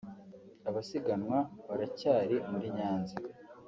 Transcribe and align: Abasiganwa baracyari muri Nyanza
Abasiganwa 0.69 1.37
baracyari 1.67 2.35
muri 2.49 2.67
Nyanza 2.77 3.15